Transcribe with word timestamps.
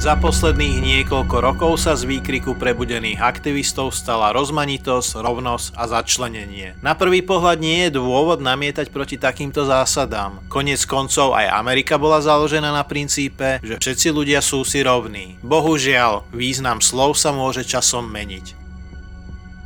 Za 0.00 0.16
posledných 0.16 0.80
niekoľko 0.80 1.36
rokov 1.44 1.84
sa 1.84 1.92
z 1.92 2.08
výkriku 2.08 2.56
prebudených 2.56 3.20
aktivistov 3.20 3.92
stala 3.92 4.32
rozmanitosť, 4.32 5.20
rovnosť 5.20 5.76
a 5.76 5.84
začlenenie. 5.92 6.80
Na 6.80 6.96
prvý 6.96 7.20
pohľad 7.20 7.60
nie 7.60 7.84
je 7.84 8.00
dôvod 8.00 8.40
namietať 8.40 8.88
proti 8.88 9.20
takýmto 9.20 9.68
zásadám. 9.68 10.40
Konec 10.48 10.88
koncov 10.88 11.36
aj 11.36 11.52
Amerika 11.52 12.00
bola 12.00 12.24
založená 12.24 12.72
na 12.72 12.80
princípe, 12.80 13.60
že 13.60 13.76
všetci 13.76 14.08
ľudia 14.08 14.40
sú 14.40 14.64
si 14.64 14.80
rovní. 14.80 15.36
Bohužiaľ, 15.44 16.32
význam 16.32 16.80
slov 16.80 17.20
sa 17.20 17.28
môže 17.36 17.68
časom 17.68 18.08
meniť. 18.08 18.59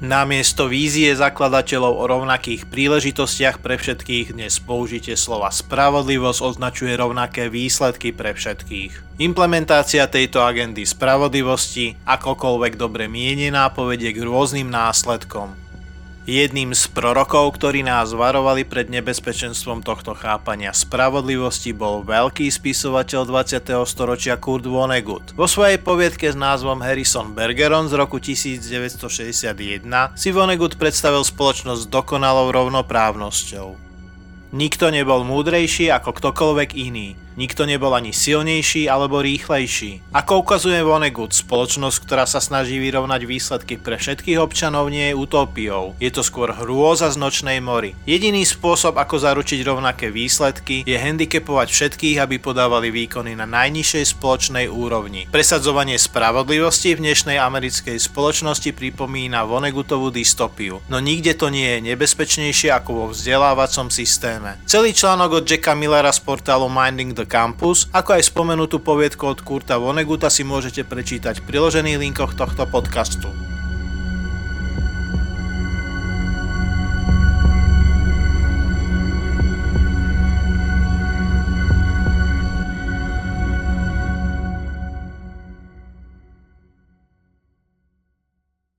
Namiesto 0.00 0.64
vízie 0.64 1.12
zakladateľov 1.12 1.92
o 1.92 2.04
rovnakých 2.08 2.72
príležitostiach 2.72 3.60
pre 3.60 3.76
všetkých 3.76 4.32
dnes 4.32 4.56
použitie 4.56 5.12
slova 5.12 5.52
spravodlivosť 5.52 6.40
označuje 6.40 6.96
rovnaké 6.96 7.52
výsledky 7.52 8.08
pre 8.08 8.32
všetkých. 8.32 9.20
Implementácia 9.20 10.08
tejto 10.08 10.40
agendy 10.40 10.88
spravodlivosti, 10.88 12.00
akokoľvek 12.08 12.80
dobre 12.80 13.12
mienená, 13.12 13.68
povedie 13.76 14.16
k 14.16 14.24
rôznym 14.24 14.72
následkom. 14.72 15.52
Jedným 16.28 16.76
z 16.76 16.84
prorokov, 16.92 17.56
ktorí 17.56 17.80
nás 17.80 18.12
varovali 18.12 18.68
pred 18.68 18.92
nebezpečenstvom 18.92 19.80
tohto 19.80 20.12
chápania 20.12 20.68
spravodlivosti 20.68 21.72
bol 21.72 22.04
veľký 22.04 22.44
spisovateľ 22.44 23.24
20. 23.24 23.64
storočia 23.88 24.36
Kurt 24.36 24.68
Vonnegut. 24.68 25.32
Vo 25.32 25.48
svojej 25.48 25.80
poviedke 25.80 26.28
s 26.28 26.36
názvom 26.36 26.84
Harrison 26.84 27.32
Bergeron 27.32 27.88
z 27.88 27.96
roku 27.96 28.20
1961 28.20 29.00
si 30.12 30.28
Vonnegut 30.28 30.76
predstavil 30.76 31.24
spoločnosť 31.24 31.88
s 31.88 31.90
dokonalou 31.90 32.52
rovnoprávnosťou. 32.52 33.68
Nikto 34.52 34.92
nebol 34.92 35.24
múdrejší 35.24 35.88
ako 35.88 36.20
ktokoľvek 36.20 36.76
iný. 36.76 37.16
Nikto 37.38 37.66
nebol 37.66 37.94
ani 37.94 38.10
silnejší 38.10 38.90
alebo 38.90 39.22
rýchlejší. 39.22 40.10
Ako 40.10 40.42
ukazuje 40.42 40.82
Vonnegut, 40.82 41.30
spoločnosť, 41.30 41.96
ktorá 42.02 42.26
sa 42.26 42.42
snaží 42.42 42.82
vyrovnať 42.82 43.22
výsledky 43.26 43.78
pre 43.78 44.00
všetkých 44.00 44.42
občanov 44.42 44.90
nie 44.90 45.12
je 45.12 45.18
utopiou. 45.18 45.94
Je 46.02 46.10
to 46.10 46.26
skôr 46.26 46.50
hrôza 46.50 47.06
z 47.12 47.20
nočnej 47.20 47.62
mory. 47.62 47.94
Jediný 48.02 48.42
spôsob, 48.42 48.98
ako 48.98 49.22
zaručiť 49.22 49.62
rovnaké 49.62 50.10
výsledky, 50.10 50.82
je 50.82 50.96
handicapovať 50.98 51.68
všetkých, 51.70 52.18
aby 52.18 52.42
podávali 52.42 52.90
výkony 52.90 53.38
na 53.38 53.46
najnižšej 53.46 54.18
spoločnej 54.18 54.66
úrovni. 54.66 55.30
Presadzovanie 55.30 56.00
spravodlivosti 56.00 56.98
v 56.98 57.06
dnešnej 57.06 57.38
americkej 57.38 58.00
spoločnosti 58.00 58.74
pripomína 58.74 59.46
Vonnegutovú 59.46 60.10
dystopiu, 60.10 60.82
no 60.90 60.98
nikde 60.98 61.38
to 61.38 61.52
nie 61.52 61.78
je 61.78 61.94
nebezpečnejšie 61.94 62.74
ako 62.74 62.90
vo 62.90 63.06
vzdelávacom 63.14 63.92
systéme. 63.92 64.58
Celý 64.66 64.90
článok 64.90 65.40
od 65.40 65.44
Jacka 65.46 65.78
Millera 65.78 66.10
z 66.10 66.20
portálu 66.24 66.66
Minding 66.66 67.12
the 67.20 67.28
Campus, 67.28 67.84
ako 67.92 68.16
aj 68.16 68.32
spomenutú 68.32 68.80
poviedku 68.80 69.28
od 69.28 69.44
Kurta 69.44 69.76
Voneguta 69.76 70.32
si 70.32 70.40
môžete 70.40 70.88
prečítať 70.88 71.44
v 71.44 71.46
priložených 71.52 72.00
linkoch 72.00 72.32
tohto 72.32 72.64
podcastu. 72.64 73.28